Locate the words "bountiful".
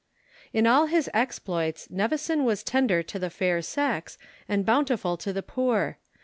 4.65-5.15